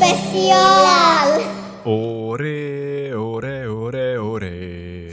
[0.00, 1.42] special!
[1.84, 5.10] Ore, ore, ore, ore.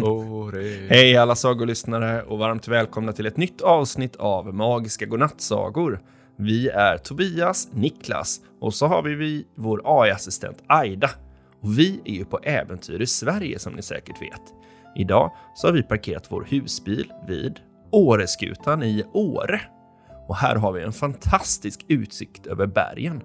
[0.02, 0.86] ore.
[0.88, 6.00] Hej alla sagolyssnare och varmt välkomna till ett nytt avsnitt av Magiska godnattsagor.
[6.38, 11.10] Vi är Tobias, Niklas och så har vi vår AI-assistent Aida.
[11.62, 14.42] Och vi är ju på äventyr i Sverige som ni säkert vet.
[14.96, 17.60] Idag så har vi parkerat vår husbil vid
[17.92, 19.60] Åreskutan i Åre.
[20.28, 23.22] Och här har vi en fantastisk utsikt över bergen.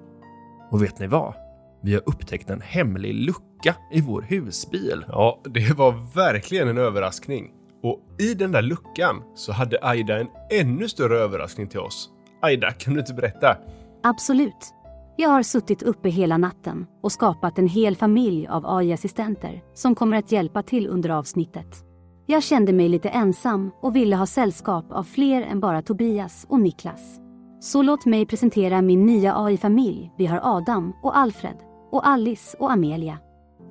[0.72, 1.34] Och vet ni vad?
[1.82, 5.06] Vi har upptäckt en hemlig lucka i vår husbil.
[5.08, 7.52] Ja, det var verkligen en överraskning.
[7.84, 12.10] Och i den där luckan så hade Aida en ännu större överraskning till oss.
[12.42, 13.58] Aida, kan du inte berätta?
[14.04, 14.74] Absolut.
[15.18, 20.18] Jag har suttit uppe hela natten och skapat en hel familj av AI-assistenter som kommer
[20.18, 21.84] att hjälpa till under avsnittet.
[22.26, 26.60] Jag kände mig lite ensam och ville ha sällskap av fler än bara Tobias och
[26.60, 27.21] Niklas.
[27.64, 30.12] Så låt mig presentera min nya AI-familj.
[30.18, 31.56] Vi har Adam och Alfred
[31.92, 33.18] och Alice och Amelia.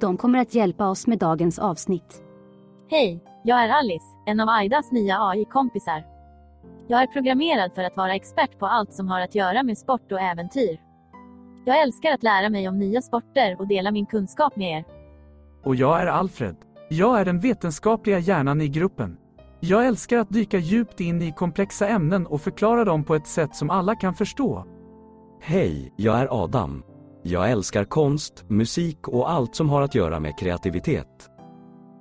[0.01, 2.23] De kommer att hjälpa oss med dagens avsnitt.
[2.91, 6.05] Hej, jag är Alice, en av Aidas nya AI-kompisar.
[6.89, 10.13] Jag är programmerad för att vara expert på allt som har att göra med sport
[10.13, 10.81] och äventyr.
[11.67, 14.85] Jag älskar att lära mig om nya sporter och dela min kunskap med er.
[15.65, 16.57] Och jag är Alfred.
[16.89, 19.17] Jag är den vetenskapliga hjärnan i gruppen.
[19.63, 23.57] Jag älskar att dyka djupt in i komplexa ämnen och förklara dem på ett sätt
[23.57, 24.65] som alla kan förstå.
[25.41, 26.83] Hej, jag är Adam.
[27.23, 31.31] Jag älskar konst, musik och allt som har att göra med kreativitet.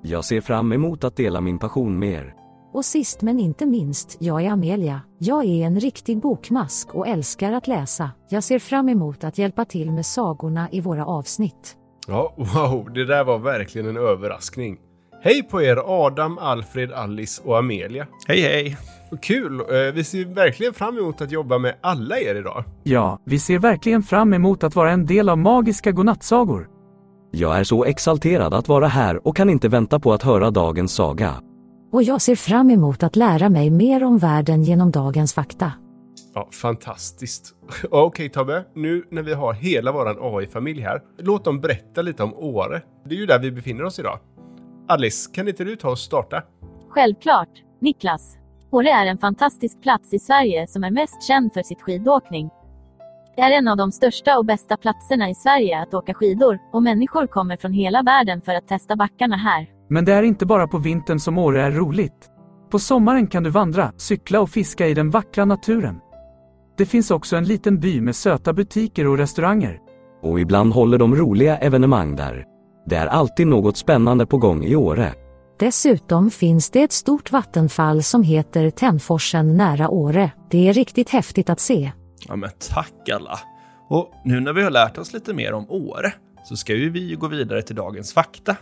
[0.01, 2.35] Jag ser fram emot att dela min passion med er.
[2.73, 5.01] Och sist men inte minst, jag är Amelia.
[5.17, 8.11] Jag är en riktig bokmask och älskar att läsa.
[8.29, 11.77] Jag ser fram emot att hjälpa till med sagorna i våra avsnitt.
[12.07, 14.77] Ja, wow, det där var verkligen en överraskning.
[15.21, 18.07] Hej på er Adam, Alfred, Alice och Amelia.
[18.27, 18.77] Hej hej!
[19.11, 19.59] Och kul!
[19.59, 22.63] Eh, Vi ser verkligen fram emot att jobba med alla er idag.
[22.83, 26.67] Ja, vi ser verkligen fram emot att vara en del av Magiska godnattsagor.
[27.31, 30.93] Jag är så exalterad att vara här och kan inte vänta på att höra dagens
[30.93, 31.33] saga.
[31.91, 35.71] Och jag ser fram emot att lära mig mer om världen genom dagens fakta.
[36.33, 37.53] Ja, fantastiskt.
[37.91, 42.33] Okej Tobbe, nu när vi har hela våran AI-familj här, låt dem berätta lite om
[42.33, 42.81] Åre.
[43.05, 44.19] Det är ju där vi befinner oss idag.
[44.89, 46.43] Alice, kan inte du ta och starta?
[46.89, 47.49] Självklart,
[47.81, 48.37] Niklas.
[48.71, 52.49] Åre är en fantastisk plats i Sverige som är mest känd för sitt skidåkning.
[53.35, 56.83] Det är en av de största och bästa platserna i Sverige att åka skidor och
[56.83, 59.67] människor kommer från hela världen för att testa backarna här.
[59.89, 62.29] Men det är inte bara på vintern som Åre är roligt.
[62.71, 65.99] På sommaren kan du vandra, cykla och fiska i den vackra naturen.
[66.77, 69.79] Det finns också en liten by med söta butiker och restauranger.
[70.21, 72.48] Och ibland håller de roliga evenemang där.
[72.89, 75.13] Det är alltid något spännande på gång i Åre.
[75.59, 80.31] Dessutom finns det ett stort vattenfall som heter Tännforsen nära Åre.
[80.49, 81.91] Det är riktigt häftigt att se.
[82.27, 83.39] Ja men tack alla!
[83.89, 86.13] Och nu när vi har lärt oss lite mer om Åre
[86.43, 88.55] så ska ju vi gå vidare till dagens fakta.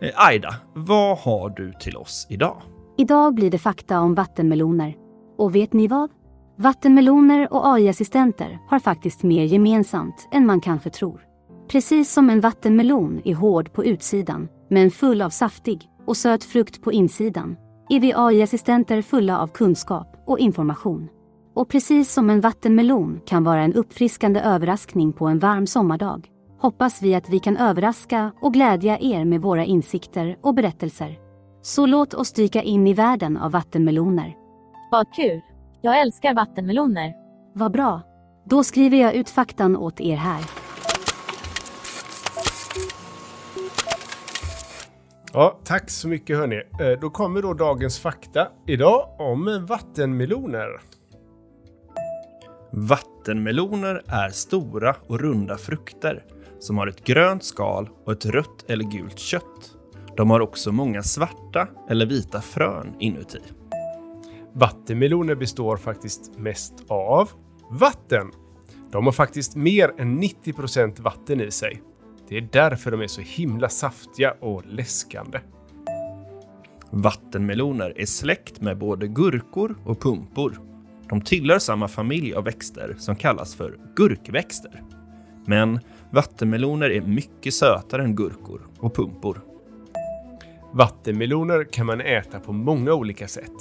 [0.00, 2.62] Eh, Aida, vad har du till oss idag?
[2.98, 4.94] Idag blir det fakta om vattenmeloner.
[5.38, 6.10] Och vet ni vad?
[6.58, 11.25] Vattenmeloner och AI-assistenter har faktiskt mer gemensamt än man kanske tror.
[11.68, 16.82] Precis som en vattenmelon är hård på utsidan, men full av saftig och söt frukt
[16.82, 17.56] på insidan,
[17.88, 21.08] är vi AI-assistenter fulla av kunskap och information.
[21.54, 26.28] Och precis som en vattenmelon kan vara en uppfriskande överraskning på en varm sommardag,
[26.60, 31.18] hoppas vi att vi kan överraska och glädja er med våra insikter och berättelser.
[31.62, 34.34] Så låt oss dyka in i världen av vattenmeloner.
[34.90, 35.40] Vad kul!
[35.80, 37.14] Jag älskar vattenmeloner.
[37.54, 38.00] Vad bra.
[38.44, 40.65] Då skriver jag ut faktan åt er här.
[45.38, 46.62] Ja, tack så mycket hörni.
[46.80, 50.80] Eh, Då kommer då dagens fakta idag om vattenmeloner.
[52.72, 56.24] Vattenmeloner är stora och runda frukter
[56.58, 59.76] som har ett grönt skal och ett rött eller gult kött.
[60.16, 63.38] De har också många svarta eller vita frön inuti.
[64.52, 67.30] Vattenmeloner består faktiskt mest av
[67.70, 68.30] vatten.
[68.90, 71.82] De har faktiskt mer än 90% vatten i sig.
[72.28, 75.38] Det är därför de är så himla saftiga och läskande.
[76.90, 80.60] Vattenmeloner är släkt med både gurkor och pumpor.
[81.08, 84.82] De tillhör samma familj av växter som kallas för gurkväxter.
[85.44, 85.80] Men
[86.10, 89.40] vattenmeloner är mycket sötare än gurkor och pumpor.
[90.72, 93.52] Vattenmeloner kan man äta på många olika sätt.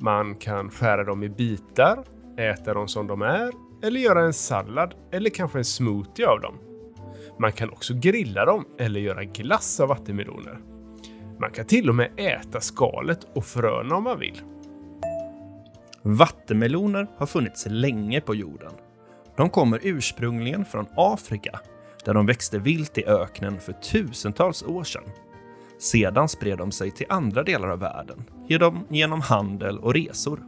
[0.00, 2.04] Man kan skära dem i bitar,
[2.38, 6.54] äta dem som de är, eller göra en sallad eller kanske en smoothie av dem.
[7.38, 10.58] Man kan också grilla dem eller göra glass av vattenmeloner.
[11.40, 14.40] Man kan till och med äta skalet och fröna om man vill.
[16.02, 18.72] Vattenmeloner har funnits länge på jorden.
[19.36, 21.60] De kommer ursprungligen från Afrika,
[22.04, 25.04] där de växte vilt i öknen för tusentals år sedan.
[25.78, 30.42] Sedan spred de sig till andra delar av världen genom, genom handel och resor.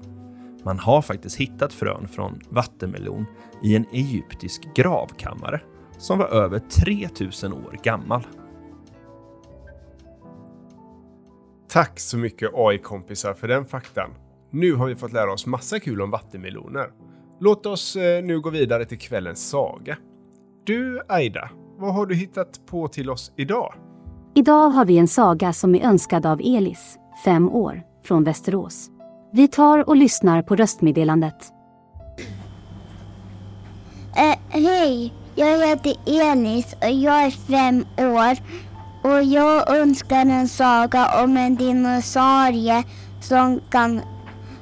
[0.64, 3.26] Man har faktiskt hittat frön från vattenmelon
[3.62, 5.60] i en egyptisk gravkammare
[6.00, 8.26] som var över 3000 år gammal.
[11.68, 14.10] Tack så mycket AI-kompisar för den faktan.
[14.50, 16.90] Nu har vi fått lära oss massa kul om vattenmeloner.
[17.40, 19.96] Låt oss eh, nu gå vidare till kvällens saga.
[20.64, 23.74] Du, Aida, vad har du hittat på till oss idag?
[24.34, 28.90] Idag har vi en saga som är önskad av Elis, fem år, från Västerås.
[29.32, 31.52] Vi tar och lyssnar på röstmeddelandet.
[34.16, 35.14] Eh, hej,
[35.46, 38.36] jag heter Elis och jag är fem år.
[39.02, 42.84] Och jag önskar en saga om en dinosaurie
[43.20, 44.00] som kan,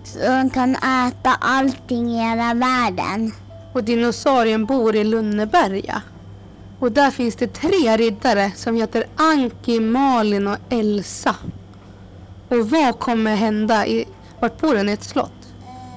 [0.05, 3.33] som kan äta allting i hela världen.
[3.73, 6.03] Och dinosaurien bor i Lunneberga.
[6.79, 11.37] Och där finns det tre riddare som heter Anki, Malin och Elsa.
[12.49, 13.87] Och vad kommer hända?
[13.87, 14.05] I,
[14.41, 14.89] vart bor den?
[14.89, 15.33] I ett slott?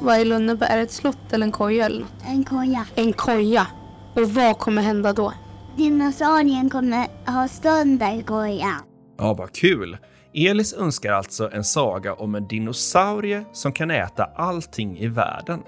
[0.01, 0.69] Vad är Lunneberg?
[0.71, 2.11] Är det ett slott eller en koja eller något?
[2.27, 2.85] En koja.
[2.95, 3.67] En koja.
[4.15, 5.33] Och vad kommer hända då?
[5.77, 8.81] Dinosaurien kommer ha sönder kojan.
[9.17, 9.97] Ja, vad kul!
[10.33, 15.63] Elis önskar alltså en saga om en dinosaurie som kan äta allting i världen.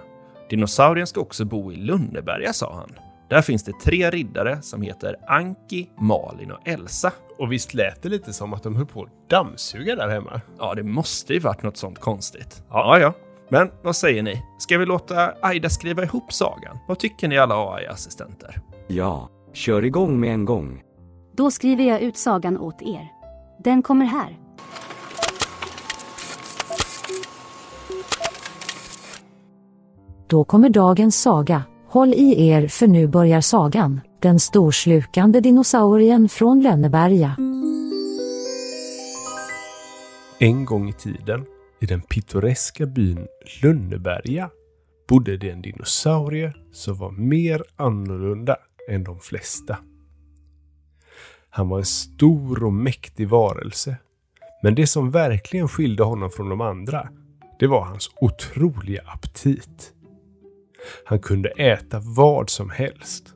[0.49, 2.91] Dinosaurien ska också bo i Lunneberga, sa han.
[3.29, 7.11] Där finns det tre riddare som heter Anki, Malin och Elsa.
[7.37, 10.41] Och visst lät det lite som att de höll på att dammsuga där hemma?
[10.59, 12.63] Ja, det måste ju varit något sånt konstigt.
[12.69, 13.13] Ja, ja.
[13.53, 14.41] Men vad säger ni?
[14.57, 16.77] Ska vi låta Aida skriva ihop sagan?
[16.87, 18.61] Vad tycker ni alla AI-assistenter?
[18.87, 20.81] Ja, kör igång med en gång.
[21.35, 23.07] Då skriver jag ut sagan åt er.
[23.63, 24.37] Den kommer här.
[30.27, 31.63] Då kommer dagens saga.
[31.89, 34.01] Håll i er för nu börjar sagan.
[34.21, 37.35] Den storslukande dinosaurien från Lönneberga.
[40.39, 41.45] En gång i tiden,
[41.83, 43.27] i den pittoreska byn
[43.61, 44.49] Lönneberga,
[45.09, 48.57] bodde det en dinosaurie som var mer annorlunda
[48.89, 49.77] än de flesta.
[51.49, 53.97] Han var en stor och mäktig varelse.
[54.63, 57.09] Men det som verkligen skilde honom från de andra,
[57.59, 59.93] det var hans otroliga aptit.
[61.05, 63.33] Han kunde äta vad som helst.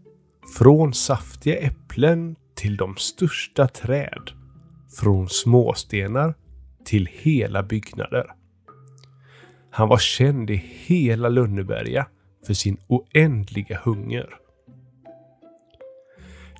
[0.57, 4.31] Från saftiga äpplen till de största träd.
[4.99, 6.33] Från småstenar
[6.85, 8.36] till hela byggnader.
[9.71, 12.07] Han var känd i hela Lönneberga
[12.45, 14.29] för sin oändliga hunger.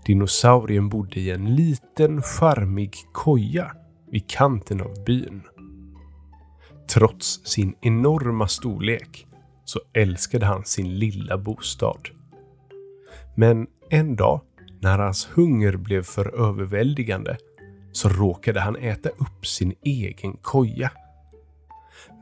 [0.06, 3.72] Dinosaurien bodde i en liten charmig koja
[4.12, 5.42] vid kanten av byn.
[6.90, 9.28] Trots sin enorma storlek
[9.66, 12.10] så älskade han sin lilla bostad.
[13.36, 14.42] Men en dag,
[14.80, 17.38] när hans hunger blev för överväldigande,
[17.92, 20.92] så råkade han äta upp sin egen koja.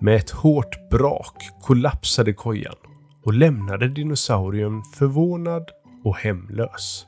[0.01, 2.75] Med ett hårt brak kollapsade kojan
[3.24, 5.72] och lämnade dinosaurien förvånad
[6.04, 7.07] och hemlös.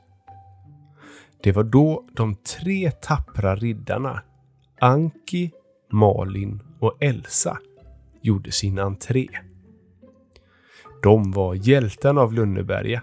[1.43, 4.21] Det var då de tre tappra riddarna
[4.79, 5.51] Anki,
[5.91, 7.57] Malin och Elsa
[8.21, 9.27] gjorde sin entré.
[11.03, 13.01] De var hjältarna av Lönneberga,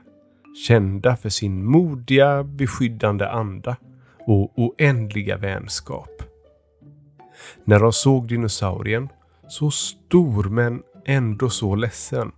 [0.67, 3.77] kända för sin modiga, beskyddande anda
[4.27, 6.23] och oändliga vänskap.
[7.65, 9.09] När de såg dinosaurien,
[9.49, 12.33] så stor men ändå så ledsen,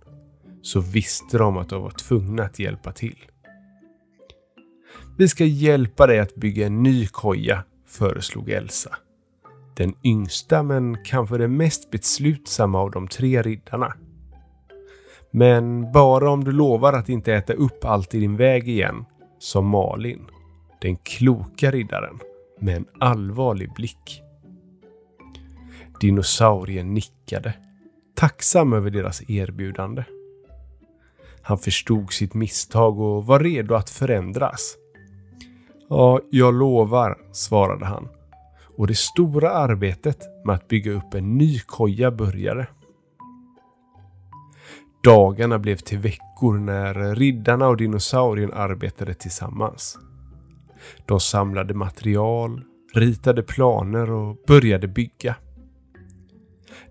[0.61, 3.17] så visste de att de var tvungna att hjälpa till.
[5.17, 8.95] Vi ska hjälpa dig att bygga en ny koja, föreslog Elsa.
[9.75, 13.93] Den yngsta men kanske den mest beslutsamma av de tre riddarna.
[15.31, 19.05] Men bara om du lovar att inte äta upp allt i din väg igen,
[19.39, 20.25] sa Malin,
[20.81, 22.19] den kloka riddaren
[22.59, 24.23] med en allvarlig blick.
[25.99, 27.53] Dinosaurien nickade,
[28.15, 30.03] tacksam över deras erbjudande.
[31.41, 34.75] Han förstod sitt misstag och var redo att förändras.
[35.89, 38.07] Ja, jag lovar, svarade han.
[38.77, 42.67] Och det stora arbetet med att bygga upp en ny koja började.
[45.03, 49.97] Dagarna blev till veckor när riddarna och dinosaurien arbetade tillsammans.
[51.05, 52.63] De samlade material,
[52.93, 55.35] ritade planer och började bygga.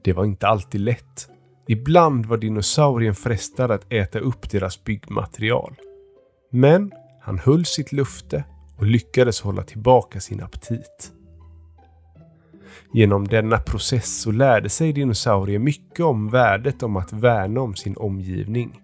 [0.07, 1.29] Det var inte alltid lätt.
[1.69, 5.75] Ibland var dinosaurien frestad att äta upp deras byggmaterial.
[6.51, 8.45] Men han höll sitt lufte
[8.77, 11.13] och lyckades hålla tillbaka sin aptit.
[12.93, 17.97] Genom denna process så lärde sig dinosaurier mycket om värdet om att värna om sin
[17.97, 18.81] omgivning.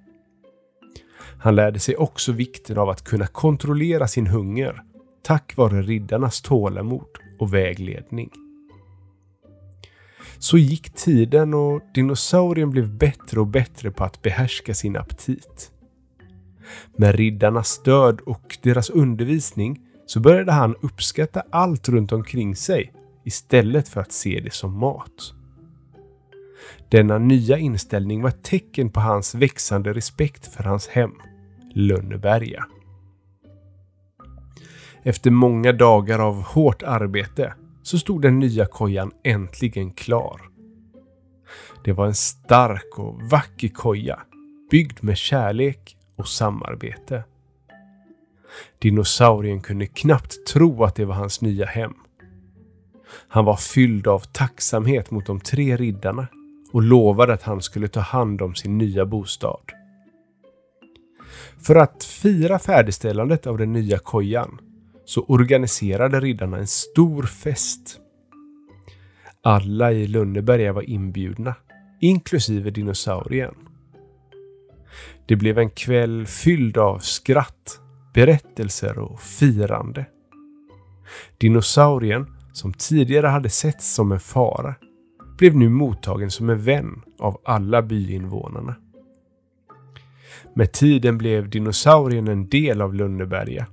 [1.39, 4.83] Han lärde sig också vikten av att kunna kontrollera sin hunger
[5.23, 8.31] tack vare riddarnas tålamod och vägledning.
[10.43, 15.71] Så gick tiden och dinosaurien blev bättre och bättre på att behärska sin aptit.
[16.97, 22.93] Med riddarnas stöd och deras undervisning så började han uppskatta allt runt omkring sig
[23.25, 25.35] istället för att se det som mat.
[26.89, 31.13] Denna nya inställning var ett tecken på hans växande respekt för hans hem,
[31.75, 32.65] Lönneberga.
[35.03, 40.41] Efter många dagar av hårt arbete så stod den nya kojan äntligen klar.
[41.85, 44.21] Det var en stark och vacker koja,
[44.71, 47.25] byggd med kärlek och samarbete.
[48.79, 51.95] Dinosaurien kunde knappt tro att det var hans nya hem.
[53.29, 56.27] Han var fylld av tacksamhet mot de tre riddarna
[56.73, 59.73] och lovade att han skulle ta hand om sin nya bostad.
[61.59, 64.61] För att fira färdigställandet av den nya kojan
[65.05, 68.01] så organiserade riddarna en stor fest.
[69.43, 71.55] Alla i Lönneberga var inbjudna,
[72.01, 73.55] inklusive dinosaurien.
[75.27, 77.81] Det blev en kväll fylld av skratt,
[78.15, 80.07] berättelser och firande.
[81.39, 84.75] Dinosaurien, som tidigare hade setts som en fara,
[85.39, 88.75] blev nu mottagen som en vän av alla byinvånarna.
[90.55, 93.67] Med tiden blev dinosaurien en del av Lönneberga.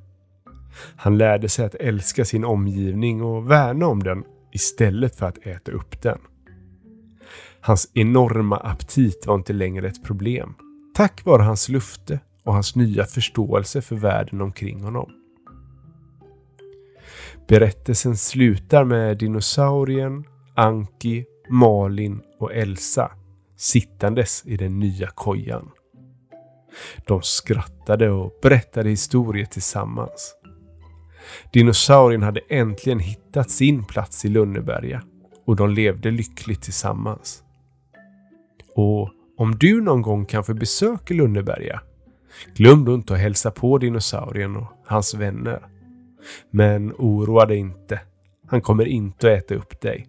[0.96, 5.72] Han lärde sig att älska sin omgivning och värna om den istället för att äta
[5.72, 6.20] upp den.
[7.62, 10.56] Hans enorma aptit var inte längre ett problem
[11.00, 15.12] tack vare hans lufte och hans nya förståelse för världen omkring honom.
[17.48, 20.24] Berättelsen slutar med dinosaurien,
[20.56, 23.12] Anki, Malin och Elsa
[23.58, 25.72] sittandes i den nya kojan.
[27.08, 30.36] De skrattade och berättade historier tillsammans.
[31.54, 35.04] Dinosaurien hade äntligen hittat sin plats i Lönneberga
[35.46, 37.44] och de levde lyckligt tillsammans.
[38.76, 41.82] Och om du någon gång kanske besöker Lönneberga,
[42.56, 45.62] glöm då inte att hälsa på dinosaurien och hans vänner.
[46.52, 48.00] Men oroa dig inte.
[48.48, 50.08] Han kommer inte att äta upp dig.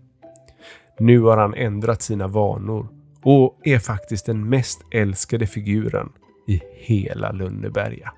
[0.99, 2.89] Nu har han ändrat sina vanor
[3.23, 6.09] och är faktiskt den mest älskade figuren
[6.47, 8.13] i hela Lönneberga.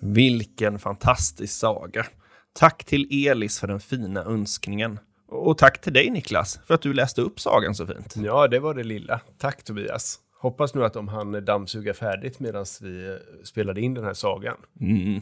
[0.00, 2.06] Vilken fantastisk saga.
[2.52, 4.98] Tack till Elis för den fina önskningen.
[5.28, 8.14] Och tack till dig Niklas för att du läste upp sagan så fint.
[8.16, 9.20] Ja, det var det lilla.
[9.38, 10.18] Tack Tobias.
[10.40, 13.14] Hoppas nu att de hann dammsuga färdigt medan vi eh,
[13.44, 14.56] spelade in den här sagan.
[14.80, 15.20] Mm.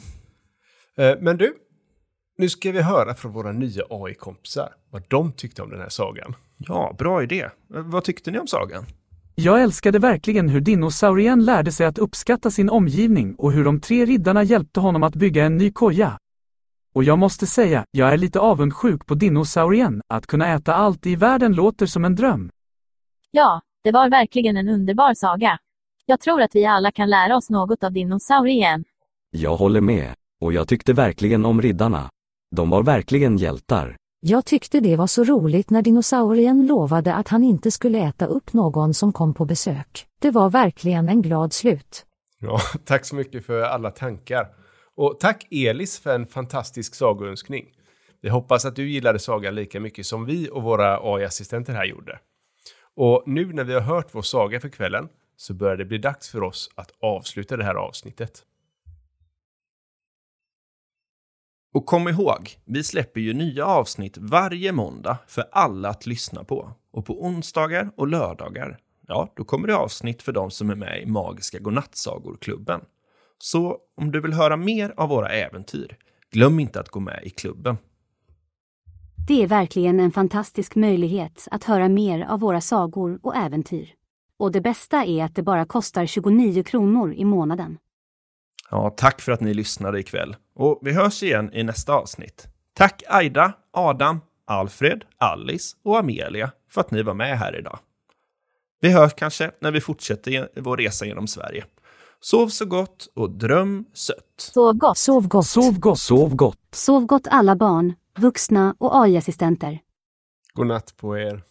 [0.96, 1.54] Eh, Men du,
[2.38, 6.34] nu ska vi höra från våra nya AI-kompisar vad de tyckte om den här sagan.
[6.56, 7.40] Ja, bra idé.
[7.42, 7.50] Eh,
[7.82, 8.84] Vad tyckte ni om sagan?
[9.38, 14.04] Jag älskade verkligen hur dinosaurien lärde sig att uppskatta sin omgivning och hur de tre
[14.04, 16.18] riddarna hjälpte honom att bygga en ny koja.
[16.94, 20.02] Och jag måste säga, jag är lite avundsjuk på dinosaurien.
[20.08, 22.50] Att kunna äta allt i världen låter som en dröm.
[23.30, 25.58] Ja, det var verkligen en underbar saga.
[26.06, 28.84] Jag tror att vi alla kan lära oss något av dinosaurien.
[29.30, 32.10] Jag håller med, och jag tyckte verkligen om riddarna.
[32.56, 33.96] De var verkligen hjältar.
[34.20, 38.52] Jag tyckte det var så roligt när dinosaurien lovade att han inte skulle äta upp
[38.52, 40.06] någon som kom på besök.
[40.18, 42.06] Det var verkligen en glad slut.
[42.40, 44.46] Ja, tack så mycket för alla tankar.
[44.96, 47.66] Och tack Elis för en fantastisk sagoönskning.
[48.22, 52.18] Vi hoppas att du gillade sagan lika mycket som vi och våra AI-assistenter här gjorde.
[52.96, 56.28] Och nu när vi har hört vår saga för kvällen så börjar det bli dags
[56.30, 58.42] för oss att avsluta det här avsnittet.
[61.76, 66.70] Och kom ihåg, vi släpper ju nya avsnitt varje måndag för alla att lyssna på.
[66.92, 71.02] Och på onsdagar och lördagar, ja, då kommer det avsnitt för de som är med
[71.02, 72.80] i Magiska Godnattsagor-klubben.
[73.38, 75.96] Så om du vill höra mer av våra äventyr,
[76.30, 77.76] glöm inte att gå med i klubben.
[79.28, 83.94] Det är verkligen en fantastisk möjlighet att höra mer av våra sagor och äventyr.
[84.38, 87.78] Och det bästa är att det bara kostar 29 kronor i månaden.
[88.70, 90.36] Ja, tack för att ni lyssnade ikväll.
[90.56, 92.46] Och vi hörs igen i nästa avsnitt.
[92.74, 97.78] Tack Aida, Adam, Alfred, Alice och Amelia för att ni var med här idag.
[98.80, 101.64] Vi hörs kanske när vi fortsätter vår resa genom Sverige.
[102.20, 104.34] Sov så gott och dröm sött.
[104.38, 104.98] Sov gott.
[104.98, 105.46] Sov gott.
[105.46, 105.98] Sov gott.
[105.98, 106.58] Sov gott.
[106.72, 109.78] Sov gott alla barn, vuxna och AI-assistenter.
[110.54, 111.42] God natt på er.